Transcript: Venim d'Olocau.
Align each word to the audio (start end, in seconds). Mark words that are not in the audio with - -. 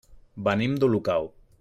Venim 0.47 0.73
d'Olocau. 0.85 1.33